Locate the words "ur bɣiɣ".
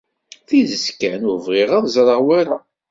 1.31-1.69